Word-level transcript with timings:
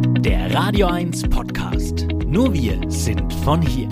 Der 0.00 0.54
Radio 0.54 0.86
1 0.86 1.28
Podcast. 1.28 2.06
Nur 2.26 2.54
wir 2.54 2.80
sind 2.88 3.32
von 3.44 3.60
hier. 3.60 3.88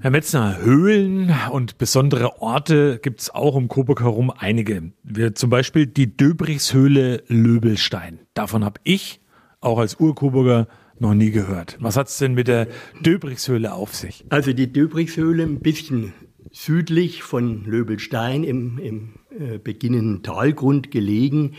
Herr 0.00 0.10
Metzner, 0.10 0.58
Höhlen 0.58 1.34
und 1.52 1.78
besondere 1.78 2.40
Orte 2.40 2.98
gibt 3.02 3.20
es 3.20 3.30
auch 3.34 3.54
um 3.54 3.68
Coburg 3.68 4.00
herum 4.00 4.30
einige. 4.30 4.92
Wie 5.02 5.34
zum 5.34 5.50
Beispiel 5.50 5.86
die 5.86 6.16
Döbrichshöhle 6.16 7.24
Löbelstein. 7.28 8.20
Davon 8.34 8.64
habe 8.64 8.80
ich, 8.84 9.20
auch 9.60 9.78
als 9.78 9.96
Urkoburger, 9.96 10.66
noch 10.98 11.14
nie 11.14 11.30
gehört. 11.30 11.76
Was 11.80 11.96
hat 11.96 12.08
es 12.08 12.18
denn 12.18 12.34
mit 12.34 12.48
der 12.48 12.68
Döbrichshöhle 13.02 13.72
auf 13.72 13.94
sich? 13.94 14.24
Also 14.30 14.52
die 14.52 14.72
Döbrichshöhle 14.72 15.42
ein 15.42 15.60
bisschen 15.60 16.14
südlich 16.52 17.22
von 17.22 17.64
Löbelstein 17.64 18.44
im, 18.44 18.78
im 18.78 19.14
äh, 19.38 19.58
beginnenden 19.58 20.22
Talgrund 20.22 20.90
gelegen, 20.90 21.54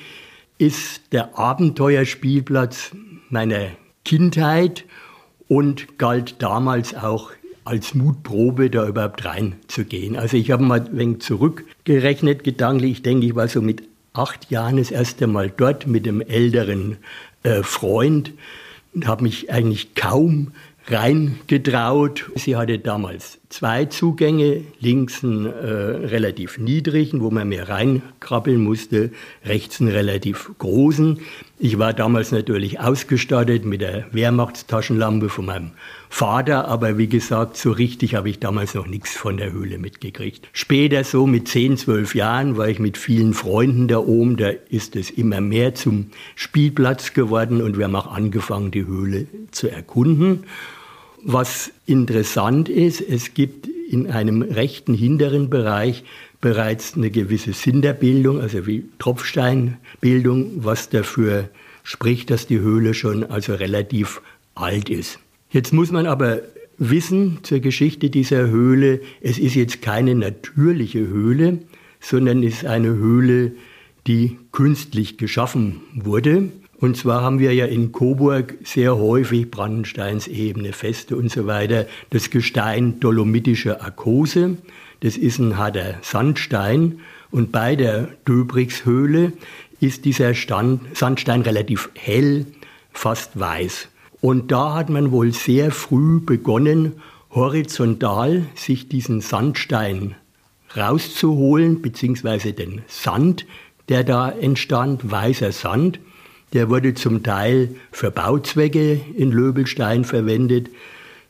ist 0.57 1.11
der 1.11 1.37
Abenteuerspielplatz 1.37 2.95
meiner 3.35 3.67
Kindheit 4.05 4.85
und 5.49 5.97
galt 5.97 6.41
damals 6.41 6.95
auch 6.95 7.31
als 7.65 7.93
Mutprobe, 7.93 8.69
da 8.69 8.87
überhaupt 8.87 9.25
reinzugehen. 9.25 10.15
Also 10.15 10.37
ich 10.37 10.51
habe 10.51 10.63
mal 10.63 10.79
ein 10.79 10.97
wenig 10.97 11.19
zurückgerechnet, 11.19 12.45
gedanklich. 12.45 12.91
Ich 12.91 13.01
denke, 13.01 13.25
ich 13.25 13.35
war 13.35 13.49
so 13.49 13.61
mit 13.61 13.83
acht 14.13 14.49
Jahren 14.49 14.77
das 14.77 14.89
erste 14.89 15.27
Mal 15.27 15.49
dort 15.49 15.85
mit 15.85 16.07
einem 16.07 16.21
älteren 16.21 16.95
äh, 17.43 17.61
Freund 17.61 18.31
und 18.93 19.05
habe 19.05 19.23
mich 19.23 19.51
eigentlich 19.51 19.95
kaum 19.95 20.53
reingetraut. 20.87 22.31
Sie 22.35 22.55
hatte 22.55 22.79
damals 22.79 23.39
zwei 23.55 23.85
Zugänge, 23.85 24.65
links 24.81 25.23
einen 25.23 25.45
äh, 25.45 25.49
relativ 25.49 26.57
niedrigen, 26.57 27.21
wo 27.21 27.31
man 27.31 27.47
mehr 27.47 27.69
reinkrabbeln 27.69 28.61
musste, 28.61 29.11
rechts 29.45 29.79
einen 29.79 29.91
relativ 29.91 30.51
großen. 30.57 31.21
Ich 31.57 31.79
war 31.79 31.93
damals 31.93 32.33
natürlich 32.33 32.81
ausgestattet 32.81 33.63
mit 33.63 33.79
der 33.79 34.07
Wehrmachtstaschenlampe 34.11 35.29
von 35.29 35.45
meinem 35.45 35.71
Vater, 36.09 36.67
aber 36.67 36.97
wie 36.97 37.07
gesagt, 37.07 37.55
so 37.55 37.71
richtig 37.71 38.15
habe 38.15 38.29
ich 38.29 38.39
damals 38.39 38.73
noch 38.73 38.87
nichts 38.87 39.15
von 39.15 39.37
der 39.37 39.53
Höhle 39.53 39.77
mitgekriegt. 39.77 40.49
Später, 40.51 41.05
so 41.05 41.25
mit 41.25 41.47
10, 41.47 41.77
12 41.77 42.13
Jahren, 42.13 42.57
war 42.57 42.67
ich 42.67 42.79
mit 42.79 42.97
vielen 42.97 43.33
Freunden 43.33 43.87
da 43.87 43.99
oben, 43.99 44.35
da 44.35 44.49
ist 44.69 44.97
es 44.97 45.09
immer 45.09 45.39
mehr 45.39 45.75
zum 45.75 46.07
Spielplatz 46.35 47.13
geworden 47.13 47.61
und 47.61 47.77
wir 47.77 47.85
haben 47.85 47.95
auch 47.95 48.11
angefangen, 48.11 48.71
die 48.71 48.85
Höhle 48.85 49.27
zu 49.51 49.69
erkunden. 49.69 50.43
Was 51.27 51.71
interessant 51.87 52.69
ist, 52.69 53.01
es 53.01 53.33
gibt 53.33 53.67
in 53.89 54.11
einem 54.11 54.43
rechten 54.43 54.93
hinteren 54.93 55.49
Bereich 55.49 56.03
bereits 56.39 56.95
eine 56.95 57.09
gewisse 57.09 57.51
Sinterbildung, 57.51 58.39
also 58.39 58.67
wie 58.67 58.83
Tropfsteinbildung, 58.99 60.63
was 60.63 60.89
dafür 60.89 61.49
spricht, 61.83 62.29
dass 62.29 62.45
die 62.45 62.59
Höhle 62.59 62.93
schon 62.93 63.23
also 63.23 63.55
relativ 63.55 64.21
alt 64.53 64.91
ist. 64.91 65.17
Jetzt 65.49 65.73
muss 65.73 65.91
man 65.91 66.05
aber 66.05 66.41
wissen 66.77 67.39
zur 67.41 67.59
Geschichte 67.59 68.11
dieser 68.11 68.51
Höhle, 68.51 69.01
es 69.19 69.39
ist 69.39 69.55
jetzt 69.55 69.81
keine 69.81 70.13
natürliche 70.13 71.07
Höhle, 71.07 71.57
sondern 71.99 72.43
ist 72.43 72.65
eine 72.65 72.89
Höhle, 72.89 73.53
die 74.05 74.37
künstlich 74.51 75.17
geschaffen 75.17 75.81
wurde. 75.95 76.51
Und 76.79 76.97
zwar 76.97 77.21
haben 77.21 77.39
wir 77.39 77.53
ja 77.53 77.65
in 77.65 77.91
Coburg 77.91 78.55
sehr 78.63 78.97
häufig 78.97 79.49
Brandensteinsebene, 79.49 80.73
Feste 80.73 81.15
und 81.15 81.31
so 81.31 81.47
weiter, 81.47 81.87
das 82.09 82.29
Gestein 82.29 82.99
dolomitische 82.99 83.81
Arkose. 83.81 84.57
Das 84.99 85.17
ist 85.17 85.39
ein 85.39 85.57
harter 85.57 85.95
Sandstein. 86.01 86.99
Und 87.31 87.51
bei 87.51 87.75
der 87.75 88.09
Döbrigshöhle 88.27 89.33
ist 89.79 90.05
dieser 90.05 90.33
Stand, 90.33 90.81
Sandstein 90.95 91.41
relativ 91.41 91.89
hell, 91.95 92.45
fast 92.91 93.39
weiß. 93.39 93.89
Und 94.21 94.51
da 94.51 94.73
hat 94.73 94.89
man 94.89 95.11
wohl 95.11 95.33
sehr 95.33 95.71
früh 95.71 96.19
begonnen, 96.19 96.93
horizontal 97.31 98.45
sich 98.55 98.89
diesen 98.89 99.21
Sandstein 99.21 100.15
rauszuholen, 100.75 101.81
beziehungsweise 101.81 102.53
den 102.53 102.81
Sand, 102.87 103.45
der 103.89 104.03
da 104.03 104.29
entstand, 104.31 105.11
weißer 105.11 105.51
Sand. 105.51 105.99
Der 106.55 106.69
wurde 106.69 106.93
zum 106.93 107.21
Teil 107.21 107.75
für 107.91 108.11
Bauzwecke 108.11 109.01
in 109.17 109.33
Löbelstein 109.33 110.05
verwendet. 110.05 110.69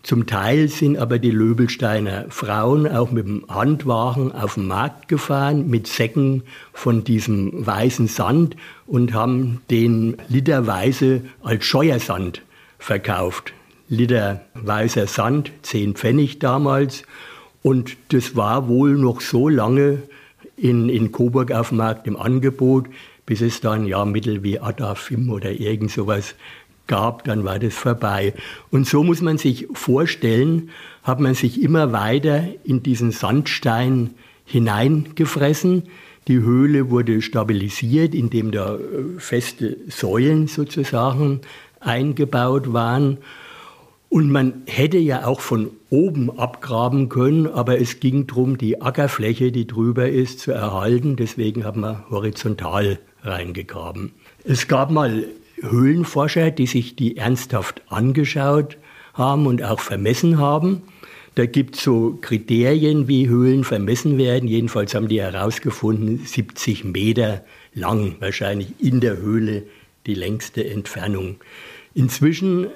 Zum 0.03 0.28
Teil 0.28 0.68
sind 0.68 1.00
aber 1.00 1.18
die 1.18 1.31
Löbelsteiner 1.31 2.25
Frauen 2.30 2.88
auch 2.88 3.09
mit 3.09 3.25
dem 3.25 3.44
Handwagen 3.50 4.31
auf 4.31 4.53
den 4.53 4.68
Markt 4.68 5.08
gefahren, 5.08 5.68
mit 5.68 5.88
Säcken 5.88 6.44
von 6.74 7.03
diesem 7.03 7.66
weißen 7.66 8.08
Sand 8.08 8.56
und 8.85 9.16
haben 9.16 9.62
den 9.72 10.18
literweise 10.28 11.22
als 11.41 11.66
Scheuersand 11.66 12.44
verkauft. 12.78 13.52
Liter 13.90 14.41
weißer 14.53 15.08
Sand, 15.08 15.52
10 15.64 15.96
Pfennig 15.96 16.38
damals. 16.38 17.02
Und 17.64 17.97
das 18.09 18.35
war 18.35 18.68
wohl 18.68 18.91
noch 18.91 19.22
so 19.22 19.50
lange 19.50 20.03
in, 20.56 20.88
in 20.88 21.12
Coburg 21.12 21.52
auf 21.52 21.69
dem 21.69 21.80
Markt 21.80 22.06
im 22.06 22.16
Angebot, 22.16 22.85
bis 23.25 23.41
es 23.41 23.62
dann 23.62 23.86
ja 23.86 24.06
Mittel 24.06 24.44
wie 24.44 24.59
Adafim 24.59 25.30
oder 25.30 25.52
irgend 25.52 25.91
sowas 25.91 26.36
gab, 26.88 27.24
dann 27.24 27.44
war 27.44 27.59
das 27.59 27.74
vorbei. 27.74 28.34
Und 28.72 28.88
so 28.88 29.03
muss 29.03 29.22
man 29.22 29.38
sich 29.38 29.68
vorstellen, 29.74 30.69
hat 31.03 31.19
man 31.19 31.34
sich 31.34 31.62
immer 31.62 31.91
weiter 31.91 32.44
in 32.64 32.84
diesen 32.84 33.12
Sandstein 33.12 34.12
hineingefressen. 34.46 35.84
Die 36.28 36.40
Höhle 36.40 36.90
wurde 36.90 37.22
stabilisiert, 37.22 38.16
indem 38.16 38.52
da 38.52 38.75
äh, 38.75 38.80
feste 39.19 39.78
Säulen 39.88 40.47
sozusagen 40.47 41.41
eingebaut 41.80 42.74
waren. 42.74 43.18
Und 44.09 44.31
man 44.31 44.64
hätte 44.66 44.97
ja 44.97 45.25
auch 45.25 45.41
von 45.41 45.72
oben 45.90 46.40
abgraben 46.40 47.09
können, 47.09 47.47
aber 47.47 47.81
es 47.81 48.00
ging 48.00 48.28
darum, 48.28 48.58
die 48.58 48.81
Ackerfläche, 48.81 49.52
die 49.52 49.68
drüber 49.68 50.09
ist, 50.09 50.40
zu 50.40 50.52
erhalten. 50.52 51.16
Deswegen 51.16 51.66
hat 51.66 51.75
man 51.75 52.09
horizontal 52.09 53.00
reingegraben. 53.25 54.12
Es 54.44 54.68
gab 54.68 54.91
mal 54.91 55.25
Höhlenforscher, 55.62 56.52
die 56.52 56.68
sich 56.68 56.96
die 56.96 57.18
ernsthaft 57.18 57.81
angeschaut 57.88 58.78
haben 59.13 59.47
und 59.47 59.63
auch 59.63 59.80
vermessen 59.80 60.38
haben. 60.38 60.84
Da 61.35 61.46
gibt 61.46 61.75
es 61.75 61.84
so 61.84 62.18
Kriterien, 62.22 63.08
wie 63.08 63.28
Höhlen 63.28 63.64
vermessen 63.64 64.18
werden. 64.18 64.47
Jedenfalls 64.47 64.96
haben 64.96 65.08
die 65.08 65.22
herausgefunden, 65.22 66.25
70 66.25 66.85
Meter 66.85 67.44
lang, 67.74 68.16
wahrscheinlich 68.19 68.69
in 68.80 69.02
der 69.02 69.18
Höhle 69.18 69.64
die 70.06 70.14
längste 70.14 70.66
Entfernung. 70.66 71.38
Inzwischen 71.94 72.68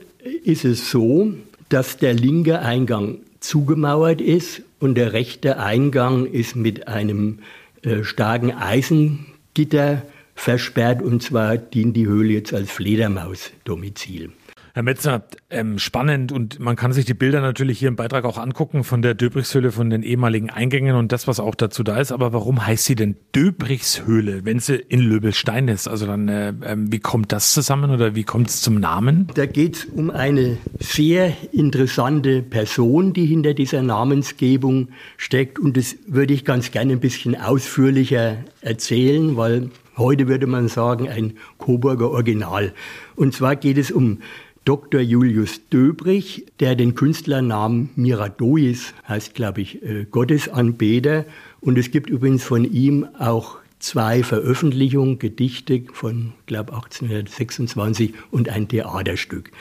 ist 0.43 0.65
es 0.65 0.91
so, 0.91 1.33
dass 1.69 1.97
der 1.97 2.13
linke 2.13 2.59
Eingang 2.59 3.19
zugemauert 3.39 4.19
ist 4.19 4.61
und 4.79 4.95
der 4.95 5.13
rechte 5.13 5.59
Eingang 5.59 6.25
ist 6.25 6.55
mit 6.55 6.87
einem 6.87 7.39
äh, 7.83 8.03
starken 8.03 8.51
Eisengitter 8.51 10.01
versperrt 10.39 11.01
und 11.01 11.21
zwar 11.21 11.57
dient 11.57 11.95
die 11.97 12.07
Höhle 12.07 12.33
jetzt 12.33 12.53
als 12.53 12.71
Fledermausdomizil. 12.71 14.31
Herr 14.73 14.83
Metzner, 14.83 15.23
ähm, 15.49 15.79
spannend 15.79 16.31
und 16.31 16.59
man 16.59 16.75
kann 16.75 16.93
sich 16.93 17.03
die 17.03 17.13
Bilder 17.13 17.41
natürlich 17.41 17.79
hier 17.79 17.89
im 17.89 17.97
Beitrag 17.97 18.23
auch 18.23 18.37
angucken 18.37 18.85
von 18.85 19.01
der 19.01 19.15
Döbrichshöhle, 19.15 19.73
von 19.73 19.89
den 19.89 20.03
ehemaligen 20.03 20.49
Eingängen 20.49 20.95
und 20.95 21.11
das, 21.11 21.27
was 21.27 21.41
auch 21.41 21.55
dazu 21.55 21.83
da 21.83 21.99
ist. 21.99 22.13
Aber 22.13 22.31
warum 22.31 22.65
heißt 22.65 22.85
sie 22.85 22.95
denn 22.95 23.17
Döbrichshöhle, 23.35 24.45
wenn 24.45 24.59
sie 24.59 24.75
in 24.75 25.01
Löbelstein 25.01 25.67
ist? 25.67 25.87
Also 25.89 26.05
dann, 26.05 26.29
äh, 26.29 26.49
äh, 26.49 26.75
wie 26.77 26.99
kommt 26.99 27.33
das 27.33 27.53
zusammen 27.53 27.89
oder 27.89 28.15
wie 28.15 28.23
kommt 28.23 28.47
es 28.49 28.61
zum 28.61 28.79
Namen? 28.79 29.27
Da 29.33 29.47
geht 29.47 29.75
es 29.75 29.85
um 29.85 30.11
eine 30.11 30.57
sehr 30.79 31.33
interessante 31.51 32.41
Person, 32.41 33.11
die 33.11 33.25
hinter 33.25 33.53
dieser 33.53 33.81
Namensgebung 33.81 34.89
steckt 35.17 35.59
und 35.59 35.75
das 35.75 35.97
würde 36.07 36.33
ich 36.33 36.45
ganz 36.45 36.71
gerne 36.71 36.93
ein 36.93 36.99
bisschen 37.01 37.35
ausführlicher 37.35 38.37
erzählen, 38.61 39.35
weil 39.35 39.71
heute 39.99 40.27
würde 40.27 40.47
man 40.47 40.67
sagen, 40.67 41.07
ein 41.07 41.33
Coburger 41.57 42.09
Original. 42.09 42.73
Und 43.15 43.33
zwar 43.33 43.55
geht 43.55 43.77
es 43.77 43.91
um 43.91 44.19
Dr. 44.65 45.01
Julius 45.01 45.67
Döbrich, 45.69 46.45
der 46.59 46.75
den 46.75 46.95
Künstlernamen 46.95 47.89
Miradois 47.95 48.93
heißt, 49.07 49.33
glaube 49.33 49.61
ich, 49.61 49.81
äh, 49.83 50.05
Gottesanbeter. 50.09 51.25
Und 51.61 51.77
es 51.77 51.91
gibt 51.91 52.09
übrigens 52.09 52.43
von 52.43 52.65
ihm 52.65 53.07
auch 53.17 53.57
zwei 53.79 54.23
Veröffentlichungen, 54.23 55.19
Gedichte 55.19 55.83
von, 55.93 56.33
glaube 56.45 56.73
1826 56.73 58.13
und 58.29 58.49
ein 58.49 58.67
Theaterstück. 58.67 59.51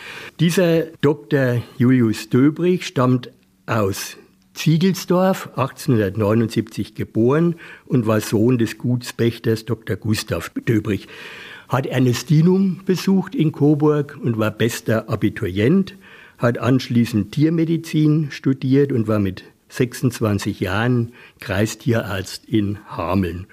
Dieser 0.41 0.87
Dr. 1.01 1.63
Julius 1.79 2.29
Döbrich 2.29 2.87
stammt 2.87 3.31
aus 3.67 4.17
Ziegelsdorf, 4.59 5.51
1879 5.57 6.95
geboren 6.95 7.55
und 7.87 8.07
war 8.07 8.21
Sohn 8.21 8.59
des 8.59 8.77
Gutspächters 8.77 9.65
Dr. 9.65 9.97
Gustav 9.97 10.51
Döbrich 10.67 11.07
hat 11.69 11.87
Ernestinum 11.87 12.81
besucht 12.85 13.35
in 13.35 13.53
Coburg 13.53 14.19
und 14.23 14.39
war 14.39 14.51
bester 14.51 15.09
Abiturient, 15.09 15.95
hat 16.39 16.59
anschließend 16.59 17.33
Tiermedizin 17.33 18.31
studiert 18.31 18.91
und 18.91 19.07
war 19.07 19.19
mit 19.19 19.45
26 19.69 20.61
Jahren 20.61 21.13
Kreistierarzt 21.41 22.47
in 22.47 22.79
Hameln. 22.89 23.47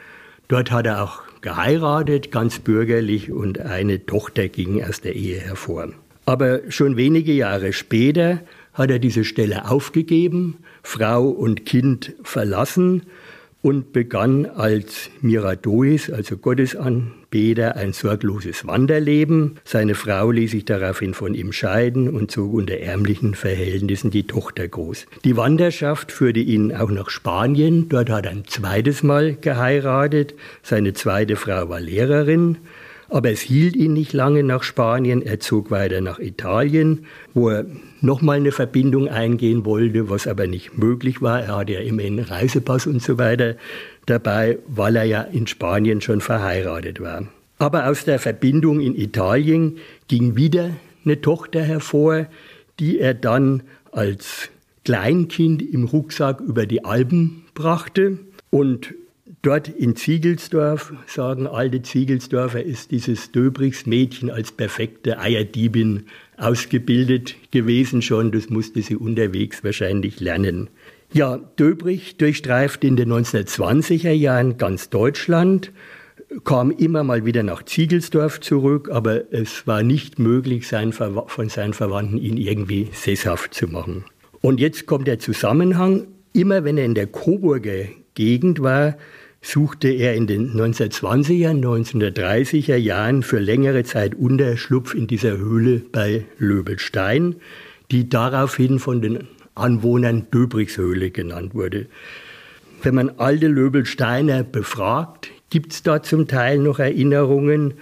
Dort 0.47 0.71
hat 0.71 0.85
er 0.85 1.03
auch 1.03 1.23
geheiratet, 1.41 2.31
ganz 2.31 2.59
bürgerlich, 2.59 3.31
und 3.31 3.59
eine 3.59 4.05
Tochter 4.05 4.47
ging 4.47 4.83
aus 4.83 5.01
der 5.01 5.15
Ehe 5.15 5.39
hervor. 5.39 5.89
Aber 6.25 6.61
schon 6.69 6.95
wenige 6.95 7.33
Jahre 7.33 7.73
später 7.73 8.39
hat 8.75 8.91
er 8.91 8.99
diese 8.99 9.23
Stelle 9.23 9.69
aufgegeben, 9.69 10.57
Frau 10.83 11.27
und 11.27 11.65
Kind 11.65 12.13
verlassen 12.23 13.03
und 13.65 13.93
begann 13.93 14.45
als 14.45 15.09
Miradois, 15.21 16.11
also 16.13 16.37
Gottesanbeter, 16.37 17.75
ein 17.75 17.93
sorgloses 17.93 18.67
Wanderleben. 18.67 19.55
Seine 19.63 19.95
Frau 19.95 20.29
ließ 20.29 20.51
sich 20.51 20.65
daraufhin 20.65 21.15
von 21.15 21.33
ihm 21.33 21.51
scheiden 21.51 22.07
und 22.09 22.29
zog 22.29 22.53
unter 22.53 22.77
ärmlichen 22.77 23.33
Verhältnissen 23.33 24.11
die 24.11 24.27
Tochter 24.27 24.67
groß. 24.67 25.07
Die 25.23 25.35
Wanderschaft 25.35 26.11
führte 26.11 26.41
ihn 26.41 26.75
auch 26.75 26.91
nach 26.91 27.09
Spanien. 27.09 27.89
Dort 27.89 28.11
hat 28.11 28.25
er 28.25 28.33
ein 28.33 28.45
zweites 28.45 29.01
Mal 29.01 29.35
geheiratet. 29.35 30.35
Seine 30.61 30.93
zweite 30.93 31.35
Frau 31.35 31.67
war 31.67 31.79
Lehrerin. 31.79 32.57
Aber 33.09 33.29
es 33.29 33.41
hielt 33.41 33.75
ihn 33.75 33.93
nicht 33.93 34.13
lange 34.13 34.43
nach 34.43 34.63
Spanien. 34.63 35.21
Er 35.21 35.39
zog 35.39 35.71
weiter 35.71 36.01
nach 36.01 36.19
Italien, 36.19 37.05
wo 37.33 37.49
er 37.49 37.65
nochmal 38.01 38.37
eine 38.37 38.51
Verbindung 38.51 39.07
eingehen 39.07 39.65
wollte, 39.65 40.09
was 40.09 40.27
aber 40.27 40.47
nicht 40.47 40.77
möglich 40.77 41.21
war. 41.21 41.41
Er 41.41 41.57
hatte 41.57 41.73
ja 41.73 41.79
immerhin 41.81 42.19
einen 42.19 42.27
Reisepass 42.27 42.87
und 42.87 43.01
so 43.01 43.17
weiter 43.17 43.55
dabei, 44.05 44.57
weil 44.67 44.95
er 44.95 45.03
ja 45.03 45.21
in 45.21 45.47
Spanien 45.47 46.01
schon 46.01 46.21
verheiratet 46.21 46.99
war. 46.99 47.27
Aber 47.57 47.87
aus 47.87 48.05
der 48.05 48.19
Verbindung 48.19 48.79
in 48.79 48.95
Italien 48.95 49.77
ging 50.07 50.35
wieder 50.35 50.71
eine 51.05 51.21
Tochter 51.21 51.61
hervor, 51.61 52.27
die 52.79 52.99
er 52.99 53.13
dann 53.13 53.63
als 53.91 54.49
Kleinkind 54.83 55.61
im 55.61 55.85
Rucksack 55.85 56.41
über 56.41 56.65
die 56.65 56.83
Alpen 56.83 57.43
brachte. 57.53 58.19
Und 58.49 58.93
dort 59.45 59.67
in 59.67 59.95
Ziegelsdorf, 59.95 60.93
sagen 61.05 61.45
alte 61.45 61.81
Ziegelsdorfer, 61.81 62.63
ist 62.63 62.91
dieses 62.91 63.31
Döbrichs 63.31 63.85
Mädchen 63.85 64.31
als 64.31 64.51
perfekte 64.51 65.19
Eierdiebin 65.19 66.07
ausgebildet 66.37 67.35
gewesen 67.51 68.01
schon. 68.01 68.31
Das 68.31 68.49
musste 68.49 68.81
sie 68.81 68.95
unterwegs 68.95 69.63
wahrscheinlich 69.63 70.19
lernen. 70.19 70.69
Ja, 71.13 71.37
Döbrich 71.59 72.17
durchstreifte 72.17 72.87
in 72.87 72.95
den 72.95 73.11
1920er 73.13 74.11
Jahren 74.11 74.57
ganz 74.57 74.89
Deutschland, 74.89 75.71
kam 76.43 76.71
immer 76.71 77.03
mal 77.03 77.25
wieder 77.25 77.43
nach 77.43 77.63
Ziegelsdorf 77.63 78.39
zurück, 78.39 78.89
aber 78.91 79.31
es 79.31 79.67
war 79.67 79.83
nicht 79.83 80.17
möglich, 80.17 80.67
sein 80.67 80.91
von 80.91 81.49
seinen 81.49 81.73
Verwandten 81.73 82.17
ihn 82.17 82.37
irgendwie 82.37 82.89
sesshaft 82.91 83.53
zu 83.53 83.67
machen. 83.67 84.05
Und 84.41 84.59
jetzt 84.59 84.87
kommt 84.87 85.07
der 85.07 85.19
Zusammenhang. 85.19 86.07
Immer 86.33 86.63
wenn 86.63 86.77
er 86.77 86.85
in 86.85 86.95
der 86.95 87.07
Coburger 87.07 87.85
Gegend 88.15 88.61
war, 88.61 88.97
suchte 89.45 89.89
er 89.89 90.15
in 90.15 90.25
den 90.25 90.53
1920er, 90.53 91.51
1930er 91.51 92.75
Jahren 92.77 93.21
für 93.21 93.37
längere 93.37 93.83
Zeit 93.83 94.15
Unterschlupf 94.15 94.95
in 94.95 95.05
dieser 95.05 95.37
Höhle 95.37 95.83
bei 95.91 96.25
Löbelstein, 96.39 97.35
die 97.91 98.09
daraufhin 98.09 98.79
von 98.79 99.01
den 99.01 99.27
Anwohnern 99.53 100.27
Döbrichshöhle 100.33 101.11
genannt 101.11 101.53
wurde. 101.53 101.85
Wenn 102.81 102.95
man 102.95 103.11
alte 103.17 103.47
Löbelsteiner 103.47 104.43
befragt, 104.43 105.29
gibt 105.51 105.73
es 105.73 105.83
da 105.83 106.01
zum 106.01 106.27
Teil 106.27 106.57
noch 106.57 106.79
Erinnerungen. 106.79 107.75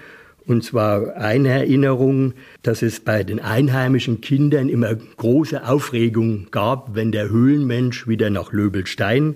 Und 0.45 0.65
zwar 0.65 1.15
eine 1.15 1.47
Erinnerung, 1.49 2.33
dass 2.63 2.81
es 2.81 2.99
bei 2.99 3.23
den 3.23 3.39
einheimischen 3.39 4.19
Kindern 4.19 4.67
immer 4.67 4.93
große 4.93 5.65
Aufregung 5.65 6.47
gab, 6.51 6.93
wenn 6.95 7.13
der 7.13 7.29
Höhlenmensch 7.29 8.05
wieder 8.05 8.29
nach 8.29 8.51
Löbelstein 8.51 9.35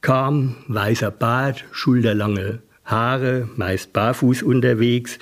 kam, 0.00 0.56
weißer 0.68 1.10
Bart, 1.10 1.64
schulterlange 1.72 2.60
Haare, 2.84 3.48
meist 3.56 3.92
barfuß 3.92 4.42
unterwegs. 4.42 5.18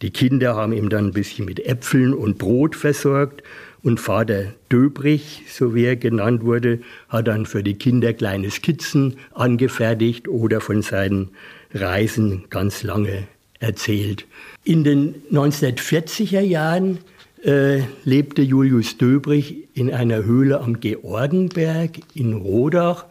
Die 0.00 0.10
Kinder 0.10 0.56
haben 0.56 0.72
ihm 0.72 0.88
dann 0.88 1.06
ein 1.06 1.12
bisschen 1.12 1.44
mit 1.44 1.64
Äpfeln 1.64 2.14
und 2.14 2.38
Brot 2.38 2.74
versorgt 2.74 3.42
und 3.82 4.00
Vater 4.00 4.54
Döbrich, 4.70 5.42
so 5.48 5.74
wie 5.74 5.84
er 5.84 5.96
genannt 5.96 6.44
wurde, 6.44 6.80
hat 7.08 7.28
dann 7.28 7.46
für 7.46 7.62
die 7.62 7.74
Kinder 7.74 8.12
kleine 8.12 8.50
Skizzen 8.50 9.16
angefertigt 9.34 10.28
oder 10.28 10.60
von 10.60 10.82
seinen 10.82 11.30
Reisen 11.74 12.44
ganz 12.50 12.82
lange 12.82 13.26
erzählt. 13.58 14.26
In 14.64 14.84
den 14.84 15.14
1940er 15.32 16.40
Jahren 16.40 16.98
äh, 17.44 17.82
lebte 18.04 18.42
Julius 18.42 18.98
Döbrich 18.98 19.68
in 19.74 19.92
einer 19.92 20.24
Höhle 20.24 20.60
am 20.60 20.80
Georgenberg 20.80 21.98
in 22.14 22.34
Rodach 22.34 23.06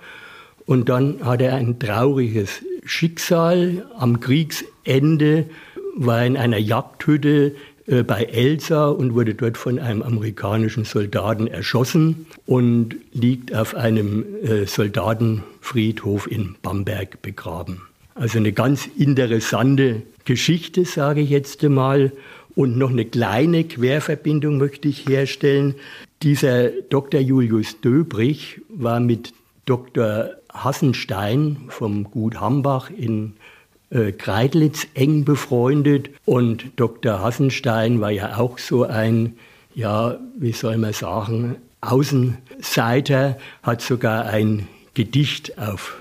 und 0.72 0.88
dann 0.88 1.18
hat 1.26 1.42
er 1.42 1.56
ein 1.56 1.80
trauriges 1.80 2.64
Schicksal. 2.86 3.86
Am 3.98 4.22
Kriegsende 4.22 5.50
war 5.98 6.20
er 6.20 6.28
in 6.28 6.38
einer 6.38 6.60
Jagdhütte 6.60 7.56
äh, 7.88 8.04
bei 8.04 8.24
Elsa 8.24 8.88
und 8.88 9.14
wurde 9.14 9.36
dort 9.36 9.58
von 9.58 9.80
einem 9.80 10.02
amerikanischen 10.02 10.86
Soldaten 10.86 11.48
erschossen 11.48 12.26
und 12.46 12.96
liegt 13.12 13.54
auf 13.54 13.76
einem 13.76 14.24
äh, 14.44 14.66
Soldatenfriedhof 14.66 16.32
in 16.32 16.56
Bamberg 16.62 17.22
begraben. 17.22 17.82
Also 18.16 18.38
eine 18.38 18.54
ganz 18.54 18.88
interessante 18.98 20.04
Geschichte, 20.24 20.86
sage 20.86 21.20
ich 21.20 21.32
jetzt 21.32 21.62
einmal. 21.66 22.14
Und 22.56 22.78
noch 22.78 22.92
eine 22.92 23.04
kleine 23.04 23.66
Querverbindung 23.66 24.58
möchte 24.58 24.88
ich 24.88 25.06
herstellen. 25.06 25.76
Dieser 26.24 26.70
Dr. 26.70 27.20
Julius 27.20 27.82
Döbrich 27.82 28.62
war 28.70 29.02
mit 29.02 29.34
Dr. 29.66 30.32
Hassenstein 30.54 31.66
vom 31.70 32.06
Gut 32.06 32.40
Hambach 32.40 32.90
in 32.90 33.34
äh, 33.90 34.12
Kreidlitz 34.12 34.88
eng 34.94 35.26
befreundet 35.26 36.10
und 36.26 36.72
Dr. 36.78 37.20
Hassenstein 37.20 38.02
war 38.02 38.12
ja 38.12 38.38
auch 38.38 38.58
so 38.58 38.84
ein, 38.84 39.38
ja, 39.76 40.18
wie 40.38 40.54
soll 40.54 40.78
man 40.78 40.94
sagen, 40.94 41.58
Außenseiter, 41.82 43.38
hat 43.64 43.82
sogar 43.82 44.26
ein 44.26 44.68
Gedicht 44.94 45.58
auf 45.58 46.01